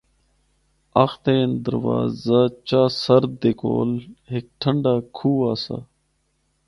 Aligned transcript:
آخدے 1.03 1.33
ہن 1.41 1.51
دروازہ 1.65 2.41
چاہ 2.67 2.87
سرد 3.03 3.31
دے 3.41 3.51
کول 3.61 3.91
ہک 4.31 4.45
ٹھنڈا 4.61 4.93
کھو 5.15 5.29
آسا۔ 5.51 5.77